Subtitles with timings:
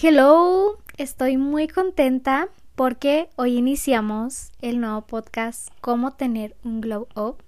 [0.00, 7.38] Hello, estoy muy contenta porque hoy iniciamos el nuevo podcast Cómo tener un glow up.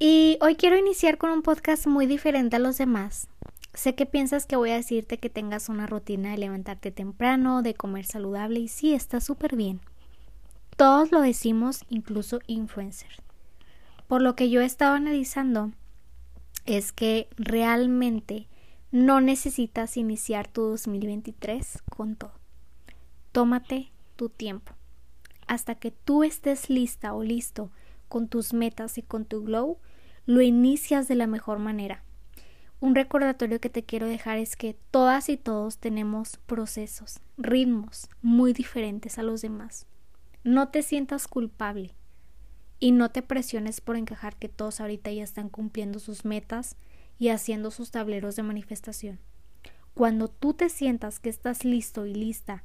[0.00, 3.28] Y hoy quiero iniciar con un podcast muy diferente a los demás.
[3.74, 7.74] Sé que piensas que voy a decirte que tengas una rutina de levantarte temprano, de
[7.74, 9.80] comer saludable y sí, está súper bien.
[10.76, 13.22] Todos lo decimos, incluso influencers.
[14.08, 15.70] Por lo que yo he estado analizando
[16.64, 18.48] es que realmente
[18.90, 22.32] no necesitas iniciar tu 2023 con todo.
[23.32, 24.72] Tómate tu tiempo.
[25.46, 27.70] Hasta que tú estés lista o listo
[28.08, 29.78] con tus metas y con tu glow,
[30.24, 32.02] lo inicias de la mejor manera.
[32.78, 38.52] Un recordatorio que te quiero dejar es que todas y todos tenemos procesos, ritmos muy
[38.52, 39.86] diferentes a los demás.
[40.44, 41.94] No te sientas culpable
[42.78, 46.76] y no te presiones por encajar que todos ahorita ya están cumpliendo sus metas
[47.18, 49.18] y haciendo sus tableros de manifestación.
[49.94, 52.64] Cuando tú te sientas que estás listo y lista,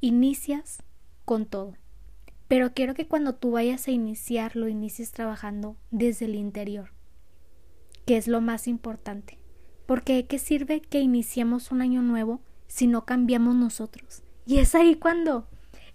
[0.00, 0.82] inicias
[1.24, 1.74] con todo.
[2.48, 6.90] Pero quiero que cuando tú vayas a iniciar, lo inicies trabajando desde el interior,
[8.04, 9.38] que es lo más importante.
[9.86, 14.22] Porque ¿de qué sirve que iniciemos un año nuevo si no cambiamos nosotros?
[14.44, 15.46] Y es ahí cuando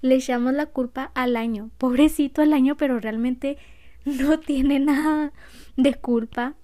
[0.02, 1.69] le echamos la culpa al año.
[1.77, 3.58] Pobrecito el año, pero realmente
[4.05, 5.33] no tiene nada
[5.75, 6.55] de culpa,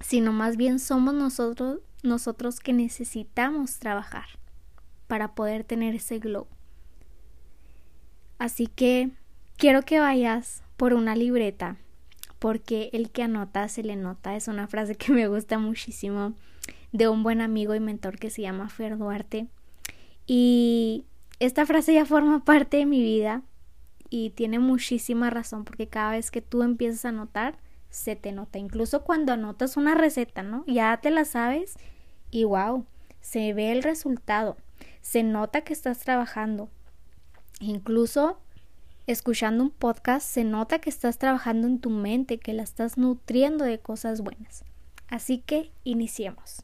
[0.00, 4.26] sino más bien somos nosotros nosotros que necesitamos trabajar
[5.06, 6.46] para poder tener ese glow.
[8.38, 9.10] Así que
[9.56, 11.76] quiero que vayas por una libreta,
[12.38, 14.36] porque el que anota se le nota.
[14.36, 16.34] Es una frase que me gusta muchísimo
[16.92, 19.48] de un buen amigo y mentor que se llama Fer Duarte.
[20.26, 21.04] Y
[21.38, 23.42] esta frase ya forma parte de mi vida
[24.08, 27.58] y tiene muchísima razón porque cada vez que tú empiezas a anotar,
[27.90, 28.58] se te nota.
[28.58, 30.64] Incluso cuando anotas una receta, ¿no?
[30.66, 31.74] Ya te la sabes
[32.30, 32.84] y wow,
[33.20, 34.56] se ve el resultado.
[35.00, 36.68] Se nota que estás trabajando.
[37.60, 38.40] Incluso
[39.06, 43.64] escuchando un podcast, se nota que estás trabajando en tu mente, que la estás nutriendo
[43.64, 44.64] de cosas buenas.
[45.08, 46.62] Así que iniciemos.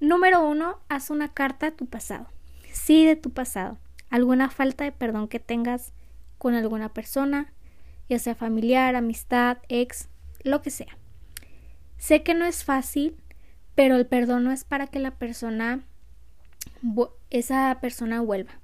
[0.00, 2.26] Número uno, haz una carta a tu pasado.
[2.72, 3.78] Sí, de tu pasado.
[4.10, 5.92] Alguna falta de perdón que tengas
[6.38, 7.52] con alguna persona,
[8.08, 10.08] ya sea familiar, amistad, ex,
[10.44, 10.96] lo que sea.
[11.98, 13.16] Sé que no es fácil,
[13.74, 15.84] pero el perdón no es para que la persona,
[17.30, 18.60] esa persona vuelva.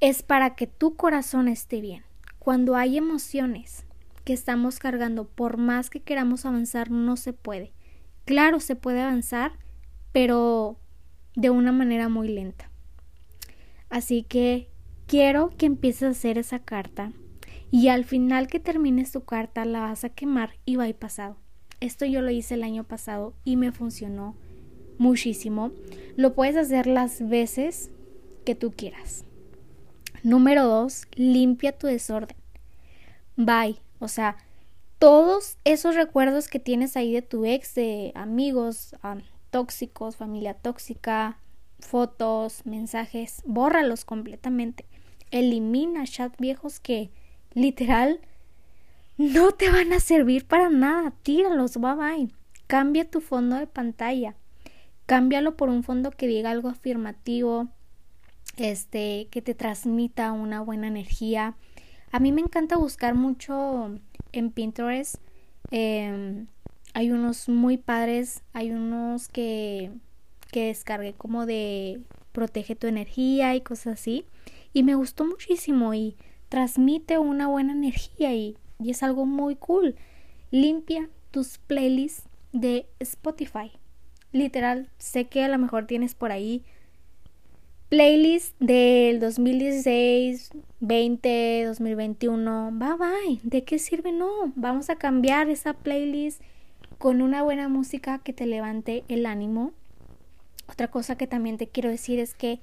[0.00, 2.04] Es para que tu corazón esté bien.
[2.38, 3.84] Cuando hay emociones
[4.24, 7.72] que estamos cargando, por más que queramos avanzar, no se puede.
[8.24, 9.52] Claro, se puede avanzar,
[10.12, 10.78] pero
[11.34, 12.70] de una manera muy lenta.
[13.88, 14.68] Así que
[15.06, 17.12] quiero que empieces a hacer esa carta
[17.70, 21.36] y al final que termines tu carta la vas a quemar y va ir pasado.
[21.80, 24.34] Esto yo lo hice el año pasado y me funcionó
[24.98, 25.72] muchísimo.
[26.16, 27.90] Lo puedes hacer las veces
[28.44, 29.24] que tú quieras.
[30.22, 32.36] Número dos, limpia tu desorden.
[33.36, 33.76] Bye.
[33.98, 34.36] O sea,
[34.98, 38.94] todos esos recuerdos que tienes ahí de tu ex, de amigos
[39.50, 41.38] tóxicos, familia tóxica,
[41.78, 44.86] fotos, mensajes, bórralos completamente.
[45.30, 47.10] Elimina chats viejos que
[47.56, 48.20] literal
[49.16, 51.10] no te van a servir para nada.
[51.22, 52.28] Tíralos, bye bye.
[52.66, 54.36] Cambia tu fondo de pantalla.
[55.06, 57.68] Cámbialo por un fondo que diga algo afirmativo,
[58.58, 61.56] este, que te transmita una buena energía.
[62.12, 63.98] A mí me encanta buscar mucho
[64.32, 65.16] en Pinterest.
[65.70, 66.48] Em,
[66.92, 69.92] hay unos muy padres, hay unos que,
[70.52, 72.02] que descargué como de
[72.32, 74.26] protege tu energía y cosas así.
[74.74, 76.16] Y me gustó muchísimo y
[76.48, 79.96] transmite una buena energía y, y es algo muy cool.
[80.50, 83.72] Limpia tus playlists de Spotify.
[84.32, 86.64] Literal, sé que a lo mejor tienes por ahí
[87.88, 92.70] playlist del 2016, 20, 2021.
[92.72, 93.40] Bye bye.
[93.42, 94.12] ¿De qué sirve?
[94.12, 94.52] No.
[94.56, 96.42] Vamos a cambiar esa playlist
[96.98, 99.72] con una buena música que te levante el ánimo.
[100.68, 102.60] Otra cosa que también te quiero decir es que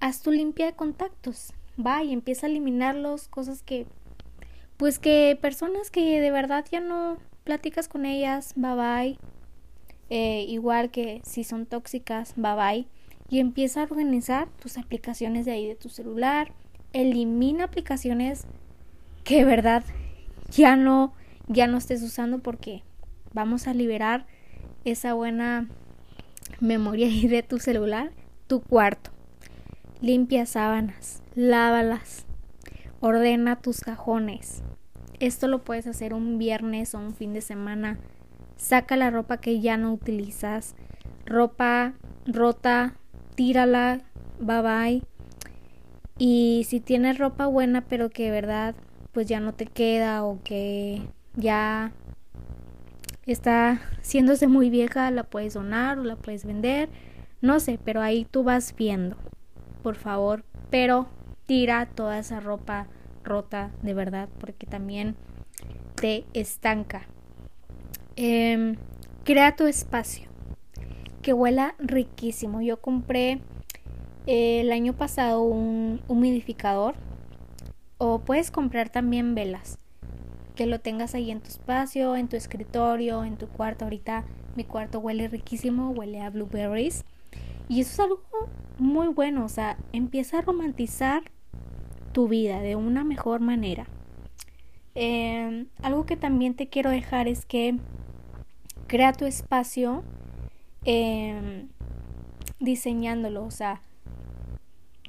[0.00, 1.52] haz tu limpia de contactos
[1.84, 3.86] va y empieza a eliminarlos, cosas que,
[4.76, 9.18] pues que personas que de verdad ya no platicas con ellas, bye bye.
[10.08, 12.86] Eh, igual que si son tóxicas, bye bye.
[13.28, 16.52] Y empieza a organizar tus aplicaciones de ahí de tu celular.
[16.92, 18.46] Elimina aplicaciones
[19.24, 19.84] que de verdad
[20.50, 21.12] ya no,
[21.48, 22.82] ya no estés usando porque
[23.32, 24.26] vamos a liberar
[24.84, 25.68] esa buena
[26.60, 28.12] memoria ahí de tu celular,
[28.46, 29.10] tu cuarto.
[30.02, 32.26] Limpia sábanas, lávalas,
[33.00, 34.62] ordena tus cajones.
[35.20, 37.98] Esto lo puedes hacer un viernes o un fin de semana.
[38.56, 40.74] Saca la ropa que ya no utilizas,
[41.24, 41.94] ropa
[42.26, 42.94] rota,
[43.36, 44.02] tírala,
[44.38, 45.02] bye bye.
[46.18, 48.74] Y si tienes ropa buena pero que de verdad
[49.12, 51.00] pues ya no te queda o que
[51.36, 51.92] ya
[53.24, 56.90] está siéndose muy vieja, la puedes donar o la puedes vender,
[57.40, 59.16] no sé, pero ahí tú vas viendo,
[59.82, 61.06] por favor, pero
[61.46, 62.88] tira toda esa ropa
[63.24, 65.16] rota de verdad porque también
[65.96, 67.02] te estanca.
[68.16, 68.76] Em,
[69.24, 70.28] crea tu espacio
[71.22, 72.62] que huela riquísimo.
[72.62, 73.40] Yo compré
[74.26, 76.94] eh, el año pasado un humidificador
[77.98, 79.78] o puedes comprar también velas
[80.54, 83.84] que lo tengas ahí en tu espacio, en tu escritorio, en tu cuarto.
[83.84, 84.24] Ahorita
[84.56, 87.04] mi cuarto huele riquísimo, huele a blueberries.
[87.68, 88.22] Y eso es algo
[88.78, 91.22] muy bueno, o sea, empieza a romantizar
[92.12, 93.86] tu vida de una mejor manera.
[94.94, 97.76] Em, algo que también te quiero dejar es que
[98.86, 100.04] crea tu espacio
[100.84, 101.68] em,
[102.60, 103.82] diseñándolo, o sea,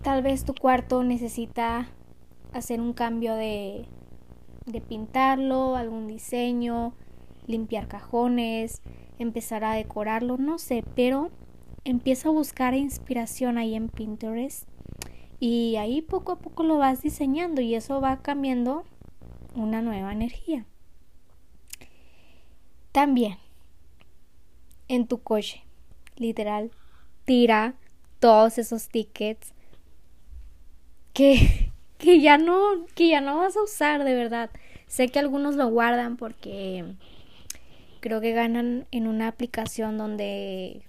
[0.04, 1.88] tal vez tu cuarto necesita
[2.52, 3.86] hacer un cambio de,
[4.66, 6.94] de pintarlo, algún diseño,
[7.46, 8.82] limpiar cajones,
[9.20, 11.32] empezar a decorarlo, no sé, pero
[11.88, 14.68] empieza a buscar inspiración ahí en Pinterest
[15.40, 18.84] y ahí poco a poco lo vas diseñando y eso va cambiando
[19.56, 20.66] una nueva energía.
[22.92, 23.38] También
[24.90, 25.64] en tu coche,
[26.18, 26.72] literal,
[27.24, 27.76] tira
[28.20, 29.54] todos esos tickets
[31.14, 34.50] que que ya no, que ya no vas a usar de verdad.
[34.88, 36.84] Sé que algunos lo guardan porque
[38.02, 40.84] creo que ganan en una aplicación donde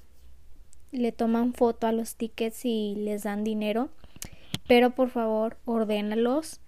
[0.92, 3.90] le toman foto a los tickets y les dan dinero.
[4.66, 6.60] Pero por favor, ordénalos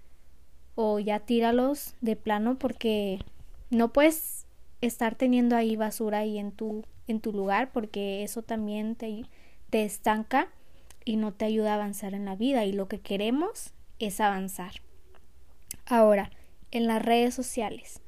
[0.74, 3.18] o ya tíralos de plano porque
[3.70, 4.46] no puedes
[4.80, 9.24] estar teniendo ahí basura ahí en tu en tu lugar porque eso también te,
[9.68, 10.48] te estanca
[11.04, 14.72] y no te ayuda a avanzar en la vida y lo que queremos es avanzar.
[15.86, 16.30] Ahora,
[16.70, 18.00] en las redes sociales,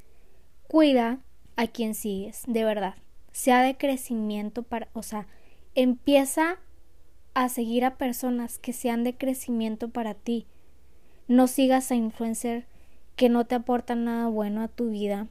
[0.68, 1.18] cuida
[1.56, 2.94] a quien sigues, de verdad.
[3.32, 5.26] Sea de crecimiento para, o sea,
[5.74, 6.58] empieza
[7.34, 10.46] a seguir a personas que sean de crecimiento para ti.
[11.28, 12.66] No sigas a influencers
[13.16, 15.28] que no te aportan nada bueno a tu vida.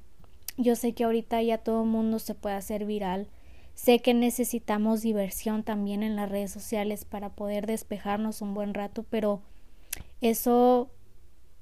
[0.57, 3.27] Yo sé que ahorita ya todo el mundo se puede hacer viral.
[3.75, 9.03] Sé que necesitamos diversión también en las redes sociales para poder despejarnos un buen rato,
[9.09, 9.41] pero
[10.21, 10.89] eso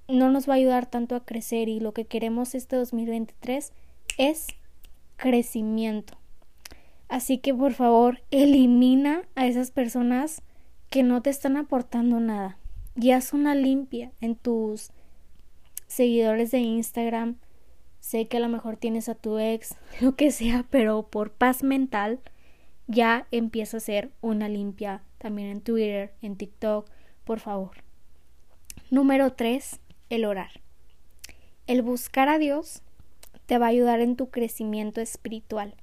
[0.08, 3.72] no nos va a ayudar tanto a crecer y lo que queremos este 2023
[4.18, 4.48] es
[5.18, 6.19] crecimiento.
[7.10, 10.44] Así que por favor, elimina a esas personas
[10.90, 12.58] que no te están aportando nada
[12.96, 14.92] y haz una limpia en tus
[15.88, 17.38] seguidores de Instagram.
[18.00, 21.64] Sé que a lo mejor tienes a tu ex, lo que sea, pero por paz
[21.64, 22.20] mental
[22.88, 26.90] ya empieza a hacer una limpia también en Twitter, en TikTok,
[27.24, 27.84] por favor.
[28.92, 29.80] Número 3.
[30.10, 30.62] El orar.
[31.68, 32.82] El buscar a Dios
[33.46, 35.76] te va a ayudar en tu crecimiento espiritual.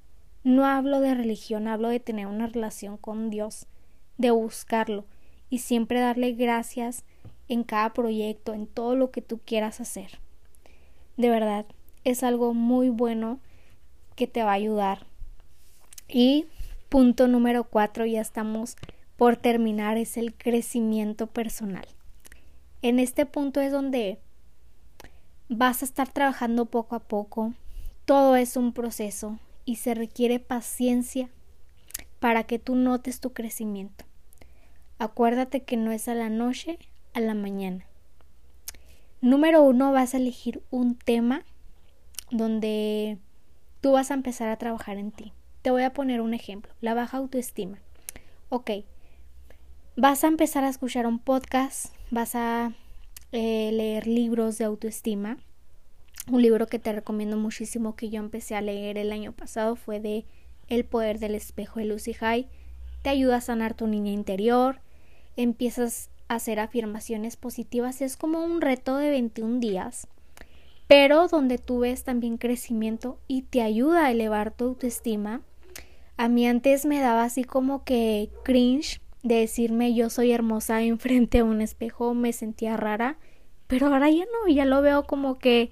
[0.47, 3.65] No hablo de religión, hablo de tener una relación con Dios,
[4.17, 5.03] de buscarlo
[5.49, 7.03] y siempre darle gracias
[7.49, 10.21] en cada proyecto, en todo lo que tú quieras hacer.
[11.17, 11.65] De verdad,
[12.05, 13.41] es algo muy bueno
[14.15, 15.05] que te va a ayudar.
[16.07, 16.45] Y
[16.87, 18.77] punto número 4, ya estamos
[19.17, 21.89] por terminar, es el crecimiento personal.
[22.81, 24.17] En este punto es donde
[25.49, 27.53] vas a estar trabajando poco a poco.
[28.05, 31.29] Todo es un proceso y se requiere paciencia
[32.19, 34.05] para que tú notes tu crecimiento.
[34.97, 36.79] Acuérdate que no es a la noche,
[37.13, 37.85] a la mañana.
[39.21, 41.43] Número uno, vas a elegir un tema
[42.31, 43.19] donde
[43.81, 45.33] tú vas a empezar a trabajar en ti.
[45.61, 47.77] Te voy a poner un ejemplo, la baja autoestima.
[48.49, 48.71] Ok,
[49.95, 52.71] vas a empezar a escuchar un podcast vas a
[53.31, 55.37] eh, leer libros de autoestima.
[56.29, 60.01] Un libro que te recomiendo muchísimo que yo empecé a leer el año pasado fue
[60.01, 60.25] de
[60.67, 62.49] El poder del espejo de Lucy High.
[63.01, 64.81] Te ayuda a sanar tu niña interior,
[65.37, 70.09] empiezas a hacer afirmaciones positivas, es como un reto de 21 días,
[70.87, 75.43] pero donde tú ves también crecimiento y te ayuda a elevar tu autoestima.
[76.17, 81.39] A mí antes me daba así como que cringe de decirme yo soy hermosa enfrente
[81.39, 83.17] a un espejo me sentía rara,
[83.67, 85.71] pero ahora ya no, ya lo veo como que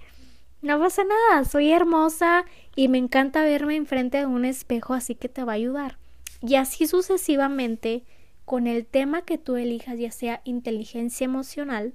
[0.61, 2.45] no pasa nada, soy hermosa
[2.75, 5.97] y me encanta verme enfrente de un espejo, así que te va a ayudar.
[6.41, 8.03] Y así sucesivamente,
[8.45, 11.93] con el tema que tú elijas, ya sea inteligencia emocional,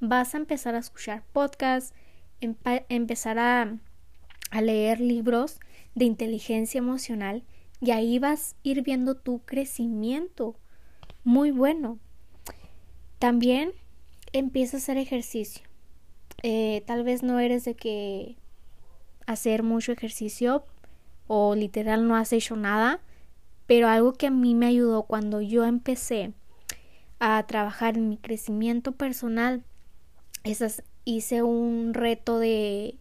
[0.00, 1.94] vas a empezar a escuchar podcasts,
[2.40, 3.78] empezar a,
[4.50, 5.60] a leer libros
[5.94, 7.42] de inteligencia emocional
[7.80, 10.56] y ahí vas a ir viendo tu crecimiento
[11.24, 11.98] muy bueno.
[13.18, 13.72] También
[14.32, 15.62] empieza a hacer ejercicio.
[16.42, 18.36] Eh, tal vez no eres de que
[19.26, 20.64] hacer mucho ejercicio
[21.26, 23.00] o literal no has hecho nada,
[23.66, 26.32] pero algo que a mí me ayudó cuando yo empecé
[27.18, 29.64] a trabajar en mi crecimiento personal,
[30.44, 32.96] esas, hice un reto de,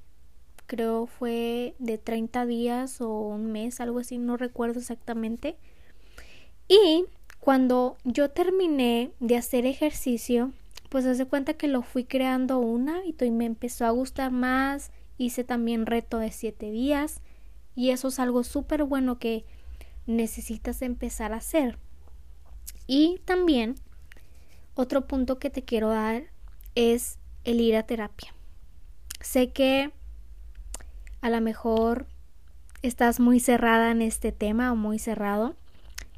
[0.65, 5.57] creo fue de 30 días o un mes, algo así, no recuerdo exactamente.
[6.67, 7.05] Y
[7.39, 10.51] cuando yo terminé de hacer ejercicio,
[10.95, 14.93] pues hace cuenta que lo fui creando un hábito y me empezó a gustar más.
[15.17, 17.19] Hice también reto de 7 días
[17.75, 19.43] y eso es algo súper bueno que
[20.05, 21.77] necesitas empezar a hacer.
[22.87, 23.75] Y también
[24.73, 26.27] otro punto que te quiero dar
[26.75, 28.33] es el ir a terapia.
[29.19, 29.91] Sé que
[31.19, 32.07] a lo mejor
[32.83, 35.57] estás muy cerrada en este tema o muy cerrado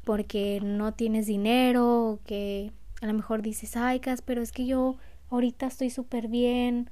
[0.04, 4.66] porque no tienes dinero o que a lo mejor dices, ay, Cas, pero es que
[4.66, 4.96] yo
[5.30, 6.90] ahorita estoy súper bien,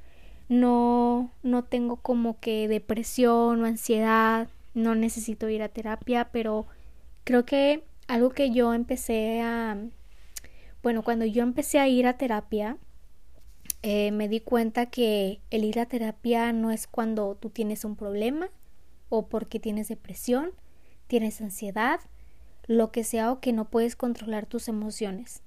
[0.49, 6.67] no, no tengo como que depresión o ansiedad, no necesito ir a terapia, pero
[7.25, 9.79] creo que algo que yo empecé a,
[10.83, 12.77] bueno, cuando yo empecé a ir a terapia,
[13.83, 17.97] eh, me di cuenta que el ir a terapia no es cuando tú tienes un
[17.97, 18.49] problema
[19.09, 20.53] o porque tienes depresión,
[21.07, 22.01] tienes ansiedad,
[22.67, 25.43] lo que sea o que no puedes controlar tus emociones.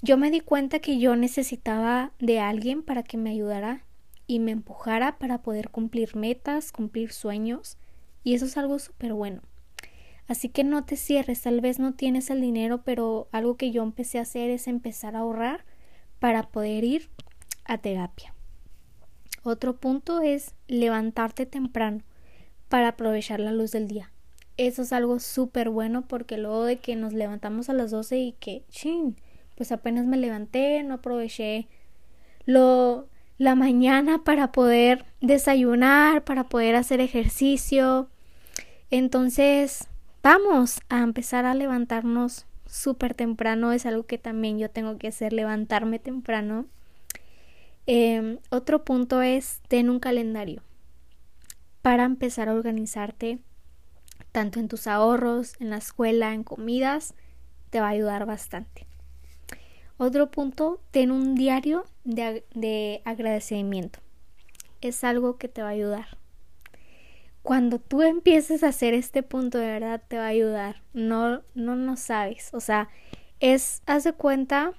[0.00, 3.84] Yo me di cuenta que yo necesitaba de alguien para que me ayudara
[4.28, 7.78] y me empujara para poder cumplir metas, cumplir sueños,
[8.22, 9.42] y eso es algo súper bueno.
[10.28, 13.82] Así que no te cierres, tal vez no tienes el dinero, pero algo que yo
[13.82, 15.64] empecé a hacer es empezar a ahorrar
[16.20, 17.10] para poder ir
[17.64, 18.34] a terapia.
[19.42, 22.02] Otro punto es levantarte temprano
[22.68, 24.12] para aprovechar la luz del día.
[24.58, 28.32] Eso es algo súper bueno porque luego de que nos levantamos a las 12 y
[28.32, 29.16] que, chin,
[29.58, 31.66] pues apenas me levanté, no aproveché
[32.46, 38.08] lo la mañana para poder desayunar, para poder hacer ejercicio.
[38.90, 39.88] Entonces,
[40.22, 43.72] vamos a empezar a levantarnos súper temprano.
[43.72, 46.66] Es algo que también yo tengo que hacer, levantarme temprano.
[47.86, 50.62] Em, otro punto es ten un calendario
[51.82, 53.40] para empezar a organizarte
[54.30, 57.14] tanto en tus ahorros, en la escuela, en comidas,
[57.70, 58.87] te va a ayudar bastante.
[59.98, 63.98] Otro punto, ten un diario de, de, agradecimiento.
[64.80, 66.18] Es algo que te va a ayudar.
[67.42, 70.82] Cuando tú empieces a hacer este punto, de verdad te va a ayudar.
[70.94, 72.50] No, no, no sabes.
[72.52, 72.88] O sea,
[73.40, 74.72] es, haz de cuenta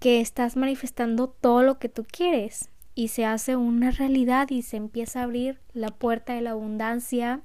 [0.00, 4.76] que estás manifestando todo lo que tú quieres y se hace una realidad y se
[4.76, 7.42] empieza a abrir la puerta de la abundancia,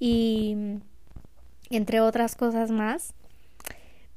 [0.00, 0.56] y
[1.68, 3.14] entre otras cosas más.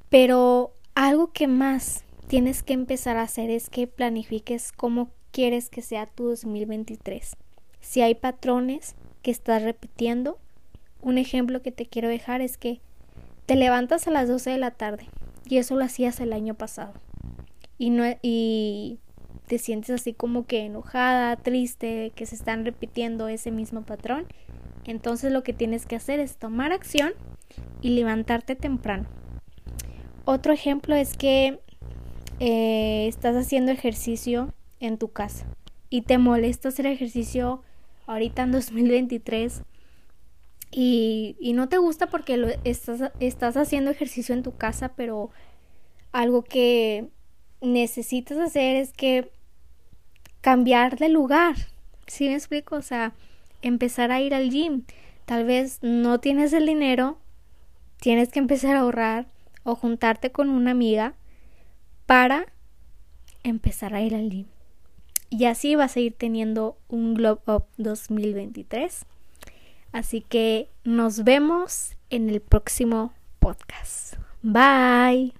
[0.10, 2.04] Pero algo que más
[2.34, 7.36] tienes que empezar a hacer es que planifiques cómo quieres que sea tu 2023.
[7.80, 10.40] Si hay patrones que estás repitiendo,
[11.04, 12.82] un ejemplo que te quiero dejar es que
[13.46, 15.06] te levantas a las 12 de la tarde
[15.46, 16.94] y eso lo hacías el año pasado.
[17.78, 18.98] Y no y
[19.46, 24.26] te sientes así como que enojada, triste, que se están repitiendo ese mismo patrón
[24.86, 27.14] entonces lo que tienes que hacer es tomar acción
[27.84, 29.06] y levantarte temprano.
[30.26, 31.60] Otro ejemplo es que
[32.40, 35.46] eh, estás haciendo ejercicio en tu casa
[35.90, 37.62] y te molesta hacer ejercicio
[38.08, 39.64] ahorita en 2023
[40.72, 45.30] y, y no te gusta porque lo, estás, estás haciendo ejercicio en tu casa, pero
[46.12, 47.10] algo que
[47.62, 49.32] necesitas hacer es que
[50.42, 51.56] cambiar de lugar.
[52.08, 52.76] ¿Sí me explico?
[52.76, 53.14] O sea,
[53.62, 54.84] empezar a ir al gym.
[55.26, 57.18] Tal vez no tienes el dinero,
[58.00, 59.28] tienes que empezar a ahorrar
[59.64, 61.14] o juntarte con una amiga
[62.06, 62.46] para
[63.44, 64.46] empezar a ir al gym.
[65.30, 69.06] Y así vas a ir teniendo un Glow Up 2023.
[69.92, 74.16] Así que nos vemos en el próximo podcast.
[74.42, 75.34] Bye.